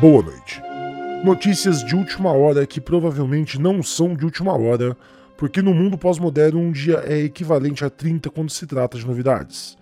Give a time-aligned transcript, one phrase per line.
[0.00, 0.62] Boa noite.
[1.22, 4.96] Notícias de última hora que provavelmente não são de última hora,
[5.36, 9.76] porque no mundo pós-moderno um dia é equivalente a 30 quando se trata de novidades.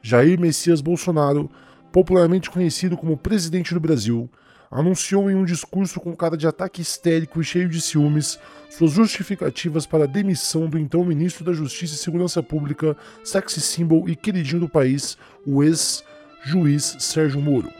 [0.00, 1.50] Jair Messias Bolsonaro,
[1.92, 4.26] popularmente conhecido como presidente do Brasil,
[4.70, 8.38] anunciou em um discurso com cara de ataque histérico e cheio de ciúmes
[8.70, 14.08] suas justificativas para a demissão do então ministro da Justiça e Segurança Pública, sexy symbol
[14.08, 17.70] e queridinho do país, o ex-juiz Sérgio Moro.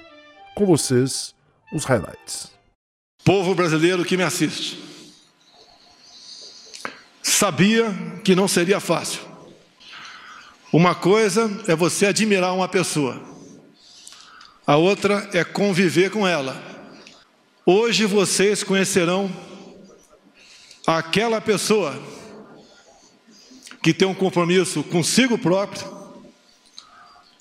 [0.54, 1.34] Com vocês,
[1.72, 2.52] os highlights.
[3.24, 4.78] Povo brasileiro que me assiste.
[7.22, 9.22] Sabia que não seria fácil.
[10.72, 13.20] Uma coisa é você admirar uma pessoa,
[14.66, 16.60] a outra é conviver com ela.
[17.66, 19.30] Hoje vocês conhecerão
[20.86, 22.00] aquela pessoa
[23.82, 25.84] que tem um compromisso consigo próprio,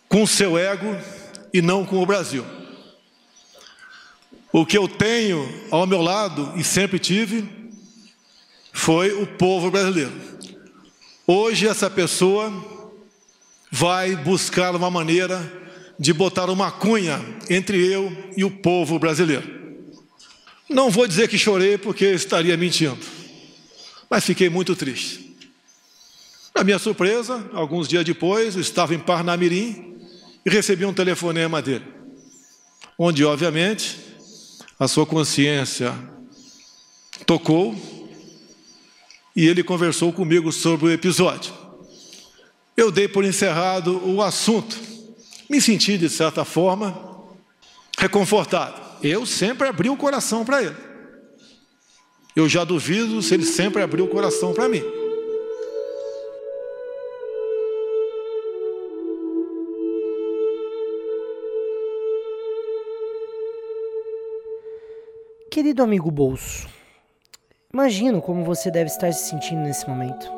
[0.10, 0.98] com seu ego
[1.54, 2.61] e não com o Brasil.
[4.54, 7.48] O que eu tenho ao meu lado e sempre tive
[8.74, 10.12] foi o povo brasileiro.
[11.26, 12.52] Hoje essa pessoa
[13.72, 15.40] vai buscar uma maneira
[15.98, 19.62] de botar uma cunha entre eu e o povo brasileiro.
[20.70, 23.00] Não vou dizer que chorei porque estaria mentindo,
[24.10, 25.38] mas fiquei muito triste.
[26.54, 29.96] Na minha surpresa, alguns dias depois, eu estava em Parnamirim
[30.46, 31.86] e recebi um telefonema dele,
[32.98, 34.01] onde, obviamente,
[34.82, 35.94] a sua consciência
[37.24, 37.76] tocou
[39.36, 41.54] e ele conversou comigo sobre o episódio.
[42.76, 44.76] Eu dei por encerrado o assunto,
[45.48, 47.00] me senti, de certa forma,
[47.96, 50.76] reconfortado eu sempre abri o coração para ele.
[52.36, 54.82] Eu já duvido se ele sempre abriu o coração para mim.
[65.52, 66.66] Querido amigo Bolso,
[67.74, 70.32] imagino como você deve estar se sentindo nesse momento.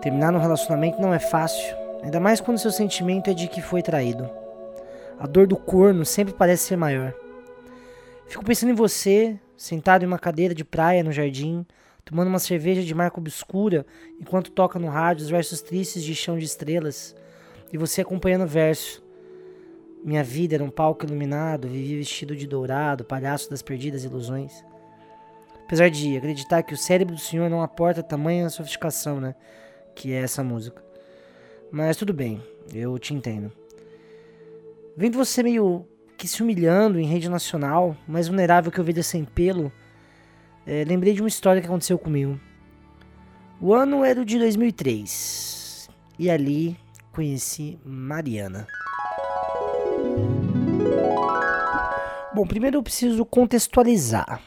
[0.00, 3.82] Terminar um relacionamento não é fácil, ainda mais quando seu sentimento é de que foi
[3.82, 4.30] traído.
[5.18, 7.12] A dor do corno sempre parece ser maior.
[8.28, 11.66] Fico pensando em você, sentado em uma cadeira de praia no jardim,
[12.04, 13.84] tomando uma cerveja de marca obscura,
[14.20, 17.16] enquanto toca no rádio os versos tristes de Chão de Estrelas,
[17.72, 19.03] e você acompanhando o verso.
[20.04, 24.62] Minha vida era um palco iluminado, vivia vestido de dourado, palhaço das perdidas ilusões.
[25.64, 29.34] Apesar de acreditar que o cérebro do senhor não aporta tamanha sofisticação, né?
[29.94, 30.84] Que é essa música.
[31.72, 32.38] Mas tudo bem,
[32.74, 33.50] eu te entendo.
[34.94, 35.88] Vendo você meio
[36.18, 39.72] que se humilhando em rede nacional, mais vulnerável que ovelha sem pelo,
[40.66, 42.38] é, lembrei de uma história que aconteceu comigo.
[43.58, 45.88] O ano era o de 2003
[46.18, 46.76] e ali
[47.10, 48.66] conheci Mariana.
[52.34, 54.42] Bom, primeiro eu preciso contextualizar.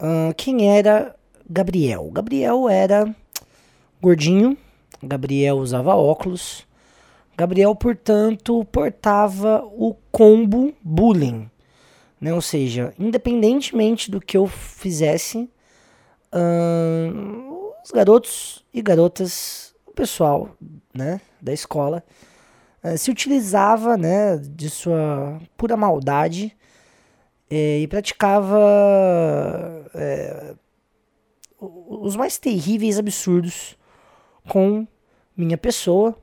[0.00, 1.14] Uh, quem era
[1.48, 2.10] Gabriel?
[2.10, 3.14] Gabriel era
[4.00, 4.58] gordinho,
[5.00, 6.66] Gabriel usava óculos,
[7.36, 11.48] Gabriel, portanto, portava o combo bullying.
[12.20, 12.34] Né?
[12.34, 15.48] Ou seja, independentemente do que eu fizesse,
[16.34, 20.56] hum, os garotos e garotas, o pessoal
[20.92, 22.02] né, da escola,
[22.82, 26.56] uh, se utilizava né, de sua pura maldade
[27.54, 28.58] eh, e praticava
[29.94, 30.54] eh,
[31.60, 33.76] os mais terríveis absurdos
[34.48, 34.86] com
[35.36, 36.16] minha pessoa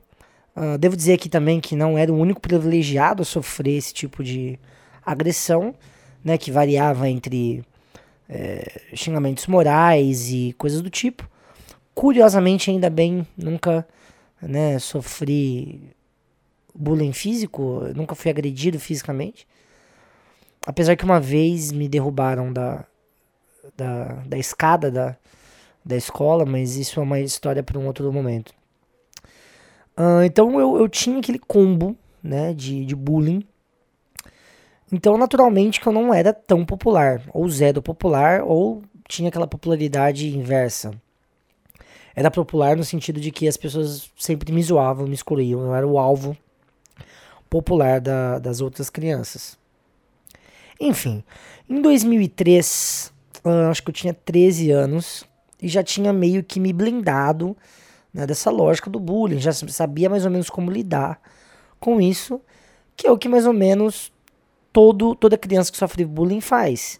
[0.56, 4.22] Uh, devo dizer aqui também que não era o único privilegiado a sofrer esse tipo
[4.22, 4.58] de
[5.04, 5.74] agressão,
[6.24, 7.64] né, que variava entre
[8.28, 11.28] é, xingamentos morais e coisas do tipo.
[11.94, 13.86] Curiosamente, ainda bem, nunca
[14.42, 15.80] né, sofri
[16.74, 19.46] bullying físico, nunca fui agredido fisicamente.
[20.70, 22.84] Apesar que uma vez me derrubaram da,
[23.76, 25.16] da, da escada da,
[25.84, 28.54] da escola, mas isso é uma história para um outro momento.
[29.98, 33.42] Uh, então eu, eu tinha aquele combo né, de, de bullying.
[34.92, 40.28] Então, naturalmente, que eu não era tão popular, ou zero popular, ou tinha aquela popularidade
[40.36, 40.92] inversa.
[42.14, 45.86] Era popular no sentido de que as pessoas sempre me zoavam, me excluíam, eu era
[45.86, 46.36] o alvo
[47.48, 49.58] popular da, das outras crianças.
[50.80, 51.22] Enfim,
[51.68, 53.12] em 2003,
[53.44, 55.26] uh, acho que eu tinha 13 anos,
[55.60, 57.54] e já tinha meio que me blindado
[58.14, 61.20] né, dessa lógica do bullying, já sabia mais ou menos como lidar
[61.78, 62.40] com isso,
[62.96, 64.10] que é o que mais ou menos
[64.72, 66.98] todo, toda criança que sofre bullying faz,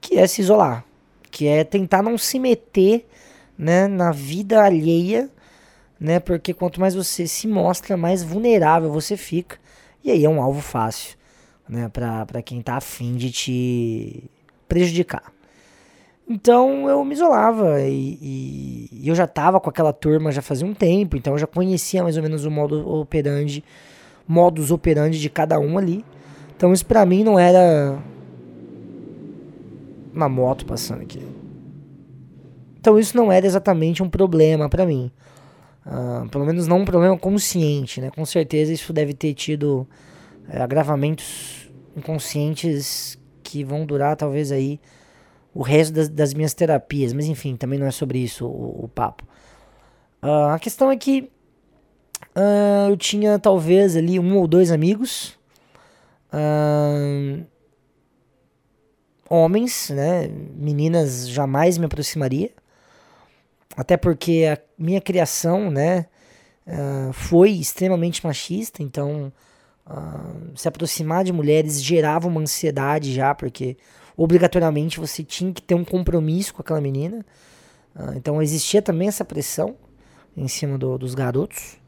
[0.00, 0.84] que é se isolar,
[1.32, 3.08] que é tentar não se meter
[3.58, 5.28] né, na vida alheia,
[5.98, 9.58] né, porque quanto mais você se mostra, mais vulnerável você fica,
[10.04, 11.18] e aí é um alvo fácil
[11.70, 14.24] né, para quem tá afim de te
[14.68, 15.32] prejudicar.
[16.28, 20.66] Então eu me isolava e, e, e, eu já tava com aquela turma já fazia
[20.66, 23.64] um tempo, então eu já conhecia mais ou menos o modo operandi,
[24.26, 26.04] modus operandi de cada um ali.
[26.56, 27.98] Então isso para mim não era
[30.12, 31.24] uma moto passando aqui.
[32.80, 35.10] Então isso não era exatamente um problema para mim.
[35.86, 38.10] Uh, pelo menos não um problema consciente, né?
[38.10, 39.86] Com certeza isso deve ter tido
[40.48, 44.80] é, agravamentos inconscientes que vão durar talvez aí
[45.54, 47.12] o resto das, das minhas terapias.
[47.12, 49.24] Mas enfim, também não é sobre isso o, o papo.
[50.22, 51.30] Uh, a questão é que
[52.36, 55.38] uh, eu tinha talvez ali um ou dois amigos.
[59.28, 60.28] homens, né?
[60.54, 62.50] Meninas jamais me aproximaria.
[63.76, 66.06] Até porque a minha criação, né?
[67.12, 69.32] foi extremamente machista, então
[69.86, 73.76] uh, se aproximar de mulheres gerava uma ansiedade já, porque
[74.16, 77.24] obrigatoriamente você tinha que ter um compromisso com aquela menina.
[77.94, 79.76] Uh, então existia também essa pressão
[80.36, 81.78] em cima do, dos garotos.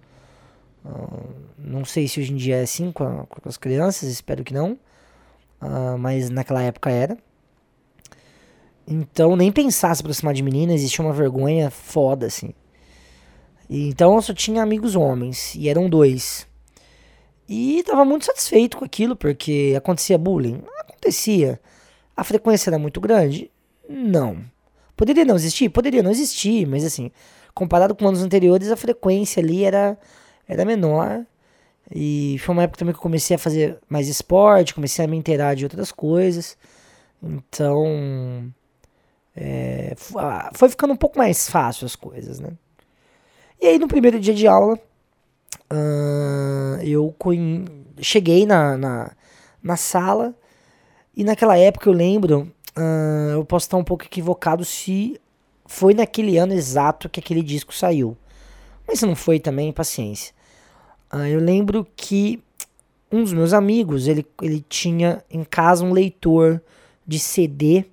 [0.85, 4.43] Uh, não sei se hoje em dia é assim com, a, com as crianças, espero
[4.43, 4.79] que não.
[5.99, 7.17] mas naquela época era.
[8.87, 12.53] Então, nem pensar se aproximar de menina, existia uma vergonha foda, assim.
[13.69, 16.47] E, então, eu só tinha amigos homens, e eram dois.
[17.49, 20.63] E tava muito satisfeito com aquilo, porque acontecia bullying?
[20.81, 21.61] Acontecia.
[22.17, 23.51] A frequência era muito grande?
[23.89, 24.45] Não.
[24.97, 25.69] Poderia não existir?
[25.69, 27.11] Poderia não existir, mas assim,
[27.55, 29.99] comparado com anos anteriores, a frequência ali era,
[30.47, 31.27] era menor.
[31.95, 35.17] E foi uma época também que eu comecei a fazer mais esporte, comecei a me
[35.17, 36.57] inteirar de outras coisas.
[37.23, 38.53] Então,
[39.37, 39.95] é,
[40.55, 42.51] foi ficando um pouco mais fácil as coisas, né?
[43.61, 44.79] E aí, no primeiro dia de aula,
[46.83, 47.15] eu
[48.01, 49.11] cheguei na, na,
[49.63, 50.35] na, sala
[51.17, 55.21] e naquela época eu lembro, uh, eu posso estar um pouco equivocado se
[55.67, 58.17] foi naquele ano exato que aquele disco saiu.
[58.87, 60.35] Mas se não foi também, paciência.
[61.13, 62.43] Uh, eu lembro que
[63.11, 66.63] um dos meus amigos, ele, ele tinha em casa um leitor
[67.07, 67.85] de CD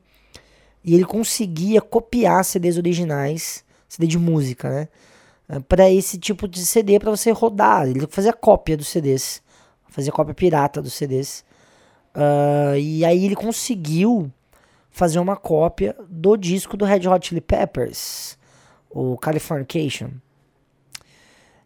[0.84, 4.88] e ele conseguia copiar CDs originais, CD de música, né?
[5.68, 7.88] Para esse tipo de CD para você rodar.
[7.88, 9.42] Ele fazia cópia dos CDs,
[9.88, 11.44] fazia cópia pirata dos CDs.
[12.16, 14.32] Uh, e aí ele conseguiu
[14.92, 18.38] fazer uma cópia do disco do Red Hot Chili Peppers,
[18.90, 20.10] o Californication.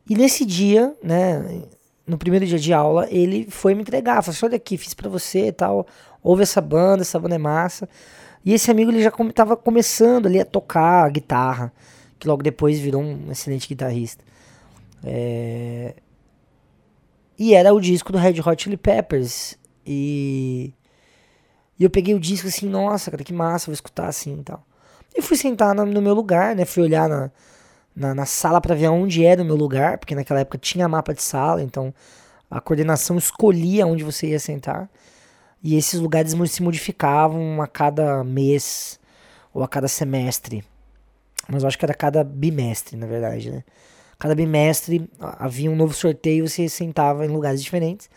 [0.09, 1.63] E nesse dia, né,
[2.05, 5.09] no primeiro dia de aula, ele foi me entregar, falou assim, olha aqui, fiz para
[5.09, 5.87] você e tal,
[6.21, 7.87] ouve essa banda, essa banda é massa.
[8.45, 11.71] E esse amigo ele já estava começando ali a tocar guitarra
[12.23, 14.23] que logo depois virou um excelente guitarrista.
[15.03, 15.93] É...
[17.37, 19.57] E era o disco do Red Hot Chili Peppers.
[19.85, 20.73] E...
[21.77, 24.65] e eu peguei o disco assim, nossa, cara, que massa, vou escutar assim e tal.
[25.13, 26.63] E fui sentar no, meu lugar, né?
[26.63, 27.29] Fui olhar na,
[27.93, 31.13] na, na sala para ver onde era o meu lugar, porque naquela época tinha mapa
[31.13, 31.93] de sala, então
[32.49, 34.89] a coordenação escolhia onde você ia sentar.
[35.61, 38.97] E esses lugares se modificavam a cada mês
[39.53, 40.63] ou a cada semestre.
[41.47, 43.63] Mas eu acho que era cada bimestre, na verdade, né?
[44.17, 48.09] Cada bimestre havia um novo sorteio, você sentava em lugares diferentes.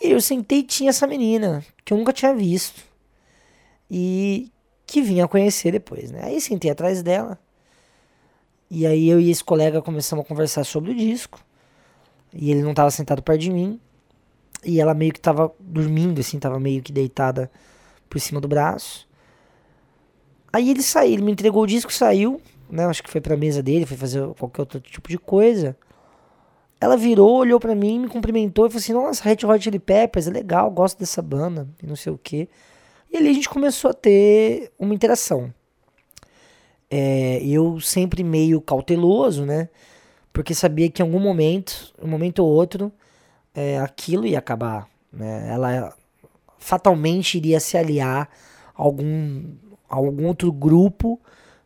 [0.00, 2.82] E eu sentei e tinha essa menina, que eu nunca tinha visto.
[3.90, 4.52] E
[4.86, 6.20] que vinha conhecer depois, né?
[6.24, 7.38] Aí sentei atrás dela.
[8.70, 11.40] E aí eu e esse colega começamos a conversar sobre o disco.
[12.32, 13.80] E ele não estava sentado perto de mim.
[14.62, 17.50] E ela meio que estava dormindo, assim, estava meio que deitada
[18.10, 19.07] por cima do braço.
[20.52, 22.40] Aí ele saiu, ele me entregou o disco, saiu,
[22.70, 22.86] né?
[22.86, 25.76] Acho que foi pra mesa dele, foi fazer qualquer outro tipo de coisa.
[26.80, 30.28] Ela virou, olhou para mim, me cumprimentou e falou assim: Nossa, Red Hot Chili Peppers
[30.28, 32.48] é legal, gosto dessa banda e não sei o que.
[33.10, 35.52] E ali a gente começou a ter uma interação.
[36.90, 39.68] É, eu sempre meio cauteloso, né?
[40.32, 42.92] Porque sabia que em algum momento, um momento ou outro,
[43.54, 44.88] é, aquilo ia acabar.
[45.12, 45.48] Né?
[45.50, 45.94] Ela
[46.58, 48.28] fatalmente iria se aliar
[48.74, 49.42] a algum
[49.88, 51.20] algum outro grupo,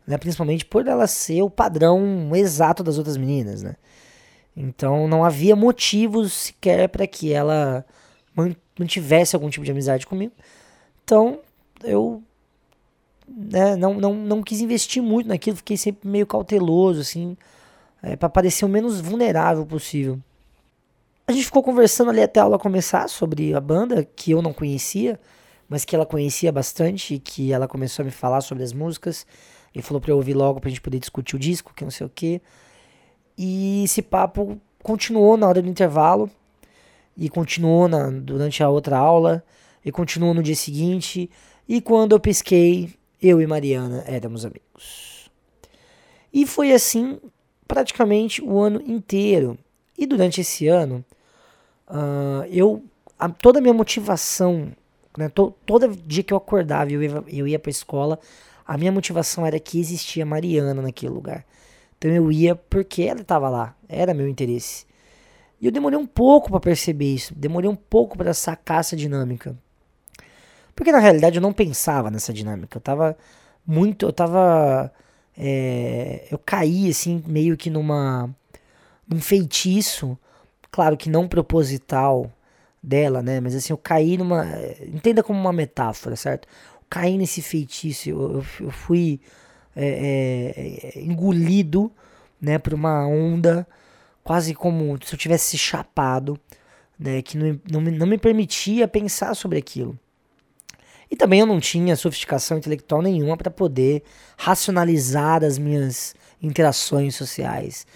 [0.07, 3.77] né, principalmente por ela ser o padrão exato das outras meninas, né?
[4.57, 7.85] Então não havia motivos sequer para que ela
[8.79, 10.33] mantivesse algum tipo de amizade comigo.
[11.05, 11.41] Então
[11.83, 12.23] eu
[13.27, 17.37] né, não, não, não quis investir muito naquilo, fiquei sempre meio cauteloso, assim,
[18.03, 20.19] é, para parecer o menos vulnerável possível.
[21.27, 24.53] A gente ficou conversando ali até a aula começar sobre a banda, que eu não
[24.53, 25.19] conhecia
[25.73, 29.27] mas que ela conhecia bastante, que ela começou a me falar sobre as músicas
[29.75, 32.07] e falou para eu ouvir logo pra gente poder discutir o disco, que não sei
[32.07, 32.43] o que.
[33.39, 36.31] E esse papo continuou na hora do intervalo.
[37.17, 39.43] e continuou na, durante a outra aula,
[39.83, 41.31] e continuou no dia seguinte,
[41.67, 45.31] e quando eu pesquei, eu e Mariana éramos amigos.
[46.31, 47.19] E foi assim
[47.67, 49.59] praticamente o ano inteiro.
[49.97, 51.03] E durante esse ano,
[51.89, 52.85] uh, eu
[53.19, 54.71] a, toda a minha motivação,
[55.17, 58.19] né, to, todo dia que eu acordava e eu ia, eu ia para a escola,
[58.67, 61.45] a minha motivação era que existia Mariana naquele lugar.
[61.99, 64.87] Então eu ia porque ela estava lá, era meu interesse.
[65.61, 69.57] E eu demorei um pouco para perceber isso, demorei um pouco para sacar essa dinâmica.
[70.75, 73.17] Porque na realidade eu não pensava nessa dinâmica, eu tava
[73.65, 74.91] muito, eu tava
[75.37, 78.29] é, eu caí assim meio que numa
[79.07, 80.19] num feitiço,
[80.71, 82.31] claro que não proposital
[82.83, 83.41] dela, né?
[83.41, 84.45] Mas assim, eu caí numa,
[84.87, 86.49] entenda como uma metáfora, certo?
[86.75, 89.21] Eu caí nesse feitiço, eu, eu, fui
[89.77, 91.93] é, é, engolido,
[92.41, 93.67] né, por uma onda,
[94.25, 96.39] quase como se eu tivesse chapado,
[96.99, 99.99] né, que não, não, não me permitia pensar sobre aquilo.
[101.11, 104.03] E também eu não tinha sofisticação intelectual nenhuma para poder
[104.37, 107.87] racionalizar as minhas interações sociais.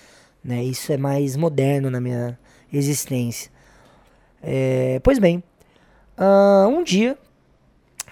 [0.44, 0.62] Né?
[0.62, 2.38] Isso é mais moderno na minha
[2.70, 3.50] existência.
[4.48, 5.42] É, pois bem,
[6.16, 7.18] uh, um dia,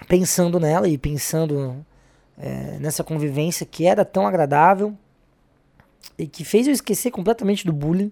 [0.05, 1.85] pensando nela e pensando
[2.37, 4.93] é, nessa convivência que era tão agradável
[6.17, 8.11] e que fez eu esquecer completamente do bullying,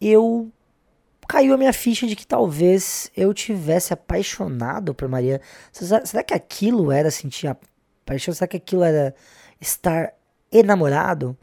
[0.00, 0.50] eu
[1.28, 5.40] caiu a minha ficha de que talvez eu tivesse apaixonado por Maria.
[5.70, 7.56] Será que aquilo era sentir
[8.04, 8.34] paixão?
[8.34, 9.14] Será que aquilo era
[9.60, 10.12] estar
[10.50, 11.38] enamorado?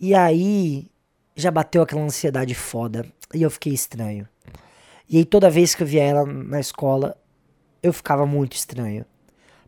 [0.00, 0.90] E aí
[1.42, 4.28] já bateu aquela ansiedade foda e eu fiquei estranho.
[5.08, 7.16] E aí toda vez que eu via ela na escola,
[7.82, 9.04] eu ficava muito estranho.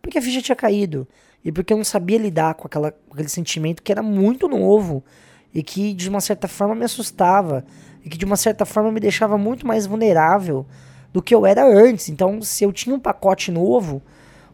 [0.00, 1.06] Porque a ficha tinha caído.
[1.44, 5.04] E porque eu não sabia lidar com, aquela, com aquele sentimento que era muito novo
[5.52, 7.64] e que de uma certa forma me assustava
[8.02, 10.66] e que de uma certa forma me deixava muito mais vulnerável
[11.12, 12.08] do que eu era antes.
[12.08, 14.02] Então, se eu tinha um pacote novo,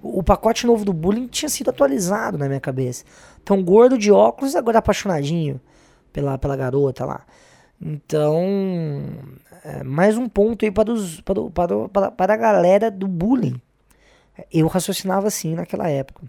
[0.02, 3.04] o pacote novo do bullying tinha sido atualizado na minha cabeça.
[3.42, 5.60] Então, gordo de óculos, agora apaixonadinho
[6.12, 7.24] pela, pela garota lá.
[7.80, 8.44] Então,
[9.64, 13.60] é, mais um ponto aí para, os, para, para, para, para a galera do bullying.
[14.52, 16.22] Eu raciocinava assim naquela época.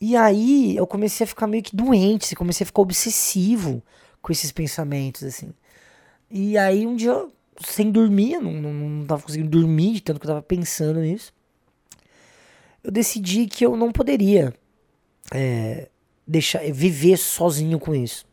[0.00, 3.82] E aí eu comecei a ficar meio que doente, comecei a ficar obsessivo
[4.22, 5.52] com esses pensamentos, assim.
[6.30, 7.26] E aí um dia,
[7.62, 11.34] sem dormir, não, não, não tava conseguindo dormir de tanto que eu tava pensando nisso,
[12.82, 14.54] eu decidi que eu não poderia
[15.32, 15.89] é,
[16.30, 18.24] deixar viver sozinho com isso.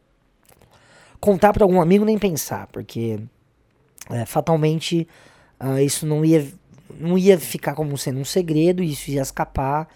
[1.19, 3.19] Contar para algum amigo nem pensar, porque
[4.09, 5.07] é, fatalmente
[5.59, 6.47] uh, isso não ia,
[6.99, 9.87] não ia ficar como sendo um segredo, isso ia escapar.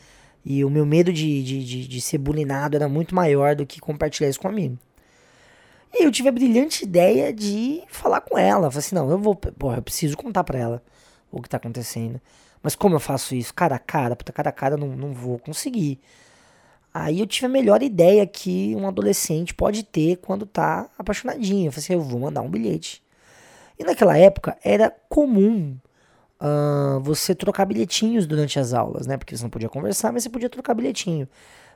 [0.44, 3.80] E o meu medo de, de, de, de ser bulinado era muito maior do que
[3.80, 4.80] compartilhar isso com um amigo.
[5.94, 8.72] E eu tive a brilhante ideia de falar com ela.
[8.72, 10.84] Falei assim, não, eu vou, porra, eu preciso contar pra ela
[11.32, 12.20] o que tá acontecendo.
[12.64, 13.54] Mas como eu faço isso?
[13.54, 16.00] Cara a cara, puta, cara a cara, não, não vou conseguir.
[16.94, 21.68] Aí eu tive a melhor ideia que um adolescente pode ter quando tá apaixonadinho.
[21.68, 23.02] Eu falei assim, eu vou mandar um bilhete.
[23.80, 25.78] E naquela época era comum
[26.42, 29.18] uh, você trocar bilhetinhos durante as aulas, né?
[29.18, 31.28] Porque você não podia conversar, mas você podia trocar bilhetinho.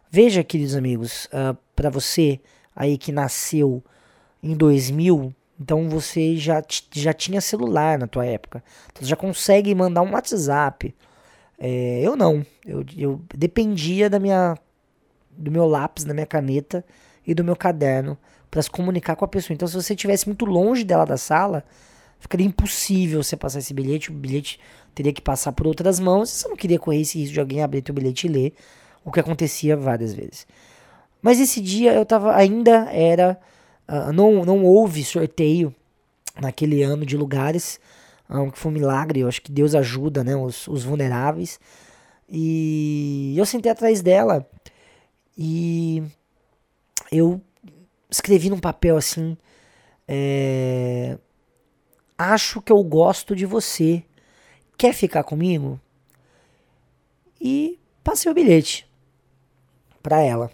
[0.10, 2.40] Veja, queridos amigos, uh, ah, para você
[2.76, 3.84] aí que nasceu
[4.44, 8.64] em 2000, então você já, já tinha celular na tua época.
[8.92, 10.94] Então você já consegue mandar um WhatsApp.
[11.58, 12.46] É, eu não.
[12.66, 14.58] Eu, eu dependia da minha,
[15.38, 16.84] do meu lápis, da minha caneta
[17.26, 18.18] e do meu caderno
[18.50, 19.54] para se comunicar com a pessoa.
[19.54, 21.64] Então se você estivesse muito longe dela da sala,
[22.20, 24.12] ficaria impossível você passar esse bilhete.
[24.12, 24.60] O bilhete
[24.94, 26.30] teria que passar por outras mãos.
[26.30, 28.54] Você não queria correr esse risco de alguém abrir teu bilhete e ler,
[29.04, 30.48] o que acontecia várias vezes.
[31.22, 33.40] Mas esse dia eu tava ainda era
[33.88, 35.74] Uh, não, não houve sorteio
[36.42, 37.80] naquele ano de lugares,
[38.30, 39.20] um, que foi um milagre.
[39.20, 41.60] Eu acho que Deus ajuda né, os, os vulneráveis.
[42.28, 44.48] E eu sentei atrás dela
[45.38, 46.04] e
[47.12, 47.42] eu
[48.10, 49.38] escrevi num papel assim:
[50.08, 51.18] é,
[52.18, 54.04] Acho que eu gosto de você.
[54.78, 55.80] Quer ficar comigo?
[57.40, 58.90] E passei o bilhete
[60.02, 60.52] para ela.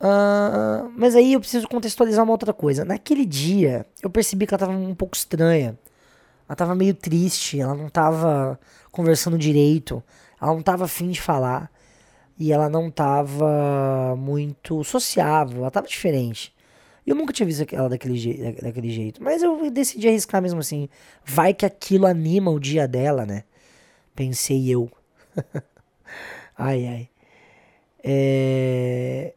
[0.00, 2.84] Uh, mas aí eu preciso contextualizar uma outra coisa.
[2.84, 5.78] Naquele dia, eu percebi que ela tava um pouco estranha.
[6.48, 8.58] Ela tava meio triste, ela não tava
[8.90, 10.02] conversando direito,
[10.40, 11.70] ela não tava afim de falar.
[12.38, 16.54] E ela não tava muito sociável, ela tava diferente.
[17.06, 19.22] Eu nunca tinha visto ela daquele, je daquele jeito.
[19.22, 20.88] Mas eu decidi arriscar mesmo assim.
[21.24, 23.44] Vai que aquilo anima o dia dela, né?
[24.14, 24.90] Pensei eu.
[26.56, 27.08] ai, ai.
[28.02, 29.34] É...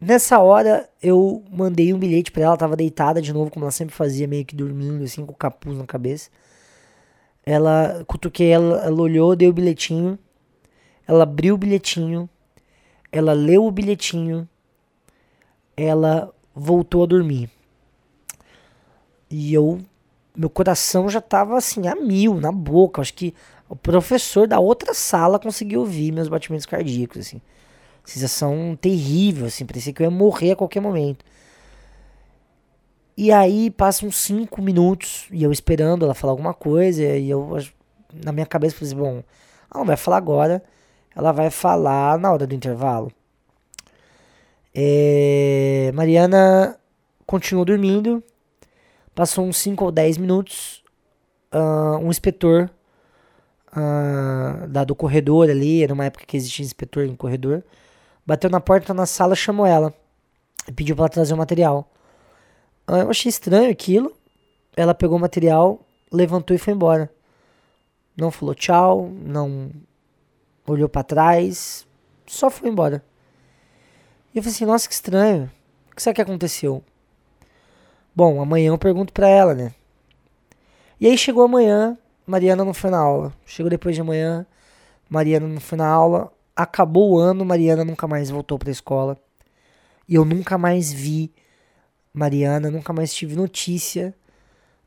[0.00, 3.72] Nessa hora eu mandei um bilhete para ela, ela tava deitada de novo, como ela
[3.72, 6.30] sempre fazia, meio que dormindo, assim, com o capuz na cabeça.
[7.44, 10.18] Ela, cutuquei ela, ela olhou, deu o bilhetinho.
[11.08, 12.28] Ela abriu o bilhetinho.
[13.10, 14.46] Ela leu o bilhetinho.
[15.74, 17.50] Ela voltou a dormir.
[19.30, 19.80] E eu,
[20.36, 23.00] meu coração já tava assim, a mil, na boca.
[23.00, 23.34] Acho que
[23.68, 27.40] o professor da outra sala conseguiu ouvir meus batimentos cardíacos, assim.
[28.04, 31.24] Sensação terrível, assim, parecia que eu ia morrer a qualquer momento.
[33.16, 37.58] E aí passam 5 minutos e eu esperando ela falar alguma coisa, e eu,
[38.24, 39.24] na minha cabeça, falei assim: bom,
[39.70, 40.62] ela não vai falar agora,
[41.18, 43.12] ela vai falar na hora do intervalo.
[44.74, 46.78] É, Mariana
[47.26, 48.22] continuou dormindo,
[49.14, 50.82] passou uns 5 ou 10 minutos,
[51.52, 52.70] uh, um inspetor
[53.72, 57.62] uh, da, do corredor ali, era uma época que existia inspetor no corredor,
[58.28, 59.90] Bateu na porta na sala, chamou ela.
[60.68, 61.90] E pediu pra ela trazer o material.
[62.86, 64.12] Ah, eu achei estranho aquilo.
[64.76, 65.80] Ela pegou o material,
[66.12, 67.10] levantou e foi embora.
[68.14, 69.70] Não falou tchau, não
[70.72, 71.86] olhou para trás,
[72.26, 73.04] só foi embora.
[74.34, 75.50] E eu falei assim, nossa, que estranho.
[75.90, 76.82] O que será que aconteceu?
[78.14, 79.74] Bom, amanhã eu pergunto pra ela, né?
[81.00, 81.96] E aí chegou amanhã,
[82.26, 83.32] Mariana não foi na aula.
[83.46, 84.46] Chegou depois de amanhã,
[85.08, 86.32] Mariana não foi na aula.
[86.54, 89.16] Acabou o ano, Mariana nunca mais voltou para a escola.
[90.08, 91.32] E eu nunca mais vi
[92.12, 94.14] Mariana, nunca mais tive notícia,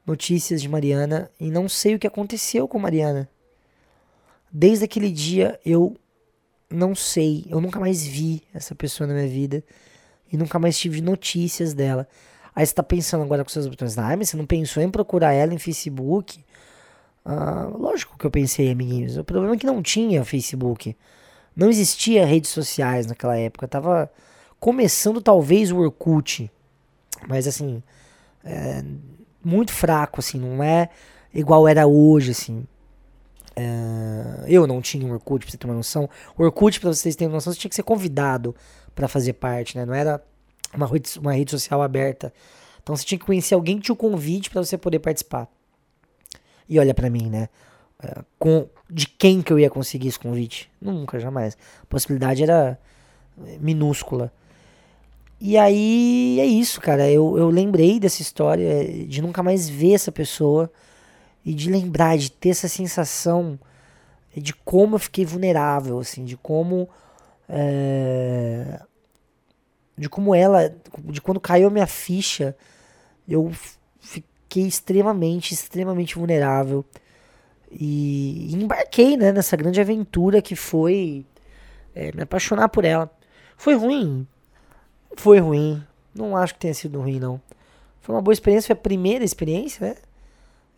[0.06, 3.30] notícias de Mariana e não sei o que aconteceu com Mariana.
[4.52, 5.96] Desde aquele dia eu
[6.70, 9.64] não sei, eu nunca mais vi essa pessoa na minha vida
[10.32, 12.08] e nunca mais tive notícias dela.
[12.56, 15.34] Aí você tá pensando agora com seus botões, ah, mas você não pensou em procurar
[15.34, 16.44] ela em Facebook?
[17.24, 19.18] Ah, lógico que eu pensei, amiguinhos.
[19.18, 20.96] O problema é que não tinha Facebook.
[21.56, 23.68] Não existia redes sociais naquela época.
[23.68, 24.12] Tava
[24.60, 26.52] começando talvez o Orkut.
[27.28, 27.82] Mas assim,
[28.44, 28.84] é,
[29.44, 30.90] muito fraco, assim, não é
[31.34, 32.66] igual era hoje, assim.
[33.56, 36.10] É, eu não tinha um Orkut, pra você ter uma noção.
[36.38, 38.56] O Orkut, pra vocês terem uma noção, você tinha que ser convidado
[38.96, 39.86] para fazer parte, né?
[39.86, 40.24] Não era
[40.74, 42.34] uma rede, uma rede social aberta.
[42.82, 45.48] Então você tinha que conhecer alguém que tinha o convite para você poder participar.
[46.68, 47.50] E olha para mim, né?
[48.02, 50.70] É, com de quem que eu ia conseguir esse convite.
[50.82, 51.58] Nunca, jamais.
[51.84, 52.80] A possibilidade era
[53.46, 54.32] é, minúscula.
[55.40, 57.10] E aí é isso, cara.
[57.10, 60.72] Eu, eu lembrei dessa história, de nunca mais ver essa pessoa
[61.44, 63.60] e de lembrar, de ter essa sensação
[64.40, 66.88] de como eu fiquei vulnerável, assim, de como.
[67.50, 68.82] É,
[69.98, 70.74] de como ela.
[71.00, 72.56] De quando caiu a minha ficha,
[73.28, 73.52] eu
[74.00, 76.86] fiquei extremamente, extremamente vulnerável.
[77.70, 81.26] E, embarquei né, nessa grande aventura que foi
[81.96, 83.10] é, me apaixonar por ela.
[83.58, 84.28] Foi ruim?
[85.16, 85.82] Foi ruim.
[86.14, 87.42] Não acho que tenha sido ruim, não.
[88.02, 89.96] Foi uma boa experiência, foi a primeira experiência, né?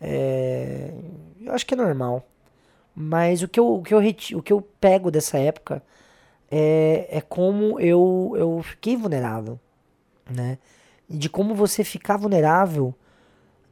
[0.04, 0.92] É,
[1.40, 2.26] eu acho que é normal.
[2.94, 3.98] Mas o que eu, o que eu,
[4.38, 5.82] o que eu pego dessa época
[6.50, 9.58] é, é como eu, eu fiquei vulnerável,
[10.30, 10.58] né?
[11.08, 12.94] E de como você ficar vulnerável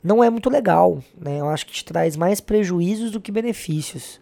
[0.03, 1.39] não é muito legal, né?
[1.39, 4.21] Eu acho que te traz mais prejuízos do que benefícios.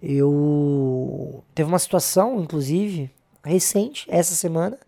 [0.00, 3.10] Eu teve uma situação, inclusive,
[3.42, 4.78] recente, essa semana.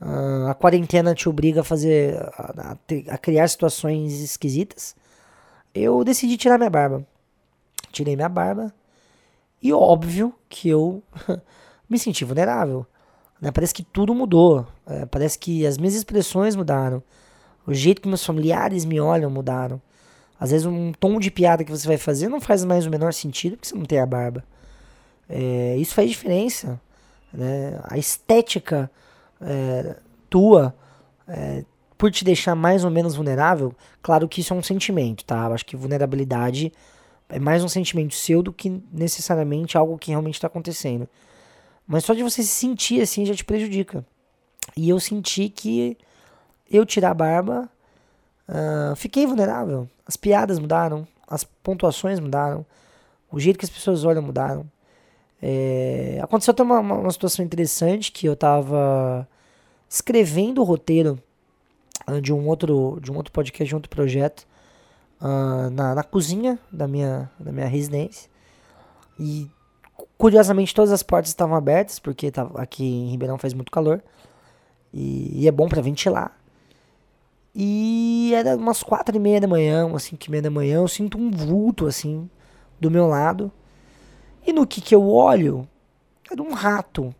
[0.00, 2.76] Uh, a quarentena te obriga a fazer, a,
[3.08, 4.94] a, criar situações esquisitas.
[5.78, 7.06] Eu decidi tirar minha barba.
[7.92, 8.72] Tirei minha barba
[9.62, 11.02] e óbvio que eu
[11.88, 12.86] me senti vulnerável.
[13.40, 13.50] Né?
[13.50, 14.66] Parece que tudo mudou.
[14.86, 17.02] É, parece que as minhas expressões mudaram.
[17.66, 19.80] O jeito que meus familiares me olham mudaram.
[20.40, 23.12] Às vezes um tom de piada que você vai fazer não faz mais o menor
[23.12, 24.44] sentido porque você não tem a barba.
[25.28, 26.80] É, isso faz diferença.
[27.32, 27.78] Né?
[27.84, 28.90] A estética
[29.40, 29.96] é,
[30.30, 30.74] tua,
[31.26, 31.64] é,
[31.98, 35.46] por te deixar mais ou menos vulnerável, claro que isso é um sentimento, tá?
[35.46, 36.72] Eu acho que vulnerabilidade
[37.28, 41.08] é mais um sentimento seu do que necessariamente algo que realmente está acontecendo.
[41.86, 44.06] Mas só de você se sentir assim já te prejudica.
[44.76, 45.98] E eu senti que
[46.70, 47.68] eu tirar a barba,
[48.48, 49.88] uh, fiquei vulnerável.
[50.06, 52.64] As piadas mudaram, as pontuações mudaram,
[53.30, 54.64] o jeito que as pessoas olham mudaram.
[55.40, 59.26] É, aconteceu até uma, uma, situação interessante que eu estava
[59.88, 61.22] escrevendo o roteiro
[62.22, 64.46] de um outro de um outro podcast, de um outro projeto
[65.20, 68.30] uh, na, na cozinha da minha, da minha residência.
[69.18, 69.50] E
[70.16, 74.02] curiosamente todas as portas estavam abertas, porque tava, aqui em Ribeirão faz muito calor.
[74.92, 76.36] E, e é bom para ventilar.
[77.54, 80.88] E era umas quatro e meia da manhã, umas cinco e meia da manhã, eu
[80.88, 82.28] sinto um vulto assim
[82.80, 83.50] do meu lado.
[84.46, 85.68] E no que que eu olho?
[86.30, 87.14] Era um rato.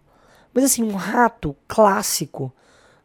[0.54, 2.52] Mas assim, um rato clássico.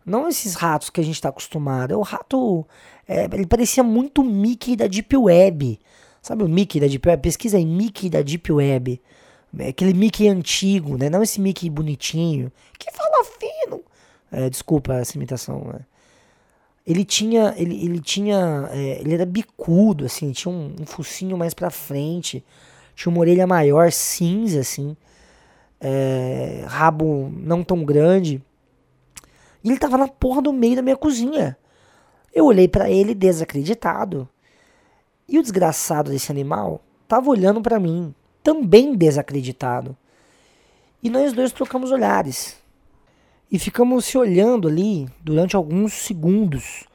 [0.05, 1.93] Não esses ratos que a gente está acostumado.
[1.93, 2.65] É o rato.
[3.07, 5.79] É, ele parecia muito o Mickey da Deep Web.
[6.21, 7.21] Sabe o Mickey da Deep Web?
[7.21, 9.01] Pesquisa aí, Mickey da Deep Web.
[9.59, 11.09] É aquele Mickey antigo, né?
[11.09, 12.51] Não esse Mickey bonitinho.
[12.77, 13.81] Que fala fino.
[14.31, 15.81] É, desculpa essa imitação, né?
[16.85, 17.53] Ele tinha.
[17.57, 18.69] Ele, ele tinha.
[18.71, 22.43] É, ele era bicudo, assim, tinha um, um focinho mais pra frente.
[22.95, 24.97] Tinha uma orelha maior, cinza, assim.
[25.79, 28.41] É, rabo não tão grande.
[29.63, 31.57] E ele tava na porra do meio da minha cozinha.
[32.33, 34.27] Eu olhei para ele desacreditado.
[35.27, 39.95] E o desgraçado desse animal tava olhando para mim, também desacreditado.
[41.01, 42.57] E nós dois trocamos olhares.
[43.51, 46.85] E ficamos se olhando ali durante alguns segundos.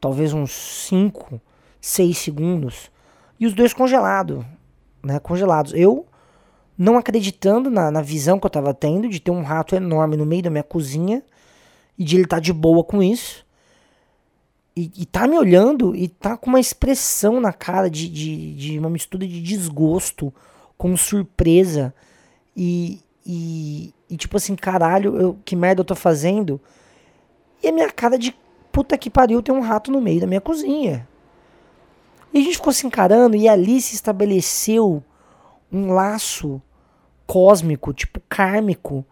[0.00, 0.50] Talvez uns
[0.88, 1.40] 5,
[1.80, 2.90] 6 segundos.
[3.38, 4.44] E os dois congelados.
[5.02, 5.74] Né, congelados.
[5.74, 6.06] Eu
[6.76, 10.24] não acreditando na, na visão que eu estava tendo de ter um rato enorme no
[10.24, 11.22] meio da minha cozinha
[12.00, 13.44] e de ele estar tá de boa com isso.
[14.74, 18.78] E, e tá me olhando e tá com uma expressão na cara de, de, de
[18.78, 20.32] uma mistura de desgosto
[20.78, 21.92] com surpresa
[22.56, 26.58] e, e, e, tipo assim, caralho, eu, que merda eu tô fazendo?
[27.62, 28.34] E a minha cara de
[28.72, 31.06] puta que pariu tem um rato no meio da minha cozinha.
[32.32, 35.04] E a gente ficou se encarando e ali se estabeleceu
[35.70, 36.62] um laço
[37.26, 39.04] cósmico, tipo kármico,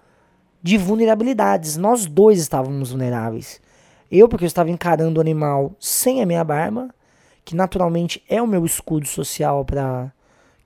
[0.62, 1.76] de vulnerabilidades.
[1.76, 3.60] Nós dois estávamos vulneráveis.
[4.10, 6.88] Eu, porque eu estava encarando o animal sem a minha barba,
[7.44, 10.12] que naturalmente é o meu escudo social para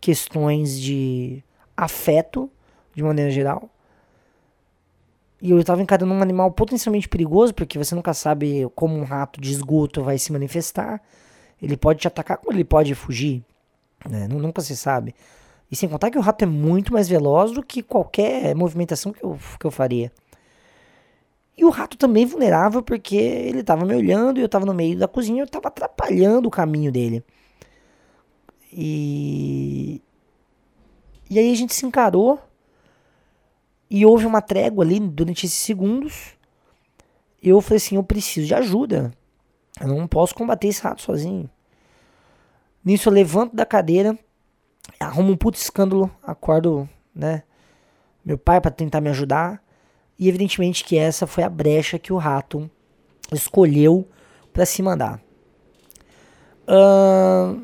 [0.01, 1.43] questões de
[1.77, 2.51] afeto,
[2.95, 3.69] de maneira geral.
[5.41, 9.41] E eu estava encarando um animal potencialmente perigoso, porque você nunca sabe como um rato
[9.41, 11.03] de esgoto vai se manifestar.
[11.61, 13.45] Ele pode te atacar, como ele pode fugir.
[14.09, 14.29] Né?
[14.29, 15.15] Nunca se sabe.
[15.73, 19.25] E sem contar que o rato é muito mais veloz do que qualquer movimentação que
[19.25, 20.13] eu, que eu faria.
[21.57, 24.99] E o rato também vulnerável porque ele estava me olhando e eu estava no meio
[24.99, 27.25] da cozinha, eu estava atrapalhando o caminho dele.
[28.71, 30.03] E
[31.31, 32.39] e aí a gente se encarou
[33.89, 36.35] e houve uma trégua ali durante esses segundos.
[37.43, 39.11] Eu falei assim, eu preciso de ajuda.
[39.81, 41.49] Eu não posso combater esse rato sozinho.
[42.85, 44.19] Nisso eu levanto da cadeira,
[44.99, 47.43] arrumo um puto escândalo, acordo, né,
[48.25, 49.63] meu pai para tentar me ajudar.
[50.19, 52.71] E evidentemente que essa foi a brecha que o rato
[53.33, 54.07] escolheu
[54.53, 55.21] para se mandar.
[56.63, 57.61] Uh,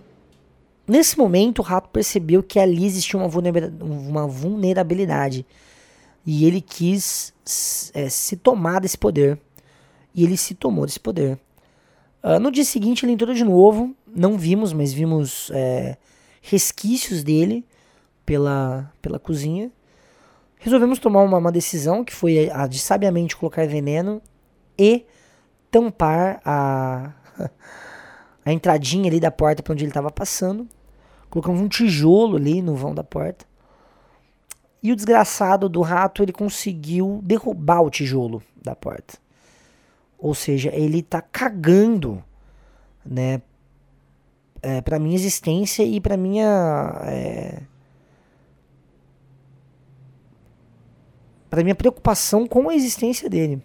[0.86, 5.46] nesse momento, o rato percebeu que ali existia uma, vulnerabilidade.
[6.26, 7.32] E ele quis
[7.94, 9.38] é, se tomar desse poder.
[10.14, 11.38] E ele se tomou desse poder.
[12.22, 13.94] Uh, no dia seguinte, ele entrou de novo.
[14.06, 15.96] Não vimos, mas vimos é,
[16.48, 17.64] resquícios dele
[18.24, 19.70] pela, pela cozinha.
[20.58, 24.20] Resolvemos tomar uma, uma decisão que foi a de sabiamente colocar veneno
[24.76, 25.04] e
[25.70, 27.12] tampar a,
[28.44, 30.66] a entradinha ali da porta para onde ele estava passando.
[31.28, 33.44] Colocamos um tijolo ali no vão da porta.
[34.82, 39.18] E o desgraçado do rato ele conseguiu derrubar o tijolo da porta.
[40.18, 42.22] Ou seja, ele tá cagando,
[43.04, 43.42] né,
[44.62, 47.62] é, para minha existência e para minha é,
[51.48, 53.62] para minha preocupação com a existência dele.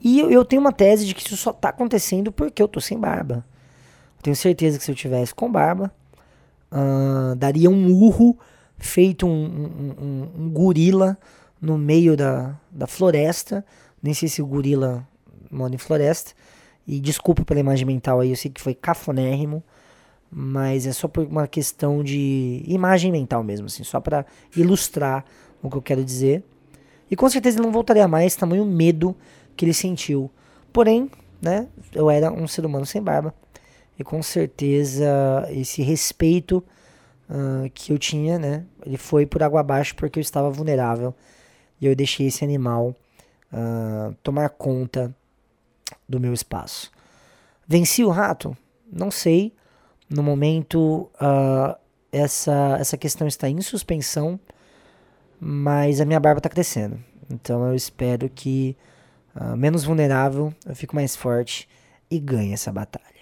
[0.00, 2.80] E eu, eu, tenho uma tese de que isso só tá acontecendo porque eu tô
[2.80, 3.44] sem barba.
[4.16, 5.92] Eu tenho certeza que se eu tivesse com barba,
[6.72, 8.38] uh, daria um urro
[8.78, 11.18] feito um, um, um, um, gorila
[11.60, 13.64] no meio da, da floresta.
[14.02, 15.06] Nem sei se o gorila
[15.50, 16.32] mora em floresta.
[16.90, 19.62] E desculpa pela imagem mental aí, eu sei que foi cafonérrimo,
[20.28, 24.26] mas é só por uma questão de imagem mental mesmo, assim, só para
[24.56, 25.24] ilustrar
[25.62, 26.42] o que eu quero dizer.
[27.08, 29.14] E com certeza ele não voltaria mais, tamanho medo
[29.56, 30.28] que ele sentiu.
[30.72, 31.08] Porém,
[31.40, 33.32] né, eu era um ser humano sem barba.
[33.96, 36.56] E com certeza esse respeito
[37.28, 41.14] uh, que eu tinha, né, ele foi por água abaixo porque eu estava vulnerável.
[41.80, 42.96] E eu deixei esse animal
[43.52, 45.14] uh, tomar conta
[46.08, 46.90] do meu espaço.
[47.66, 48.56] Venci o rato?
[48.90, 49.54] Não sei.
[50.08, 51.78] No momento, uh,
[52.10, 54.38] essa, essa questão está em suspensão,
[55.38, 56.98] mas a minha barba está crescendo.
[57.30, 58.76] Então eu espero que,
[59.36, 61.68] uh, menos vulnerável, eu fico mais forte
[62.10, 63.19] e ganhe essa batalha.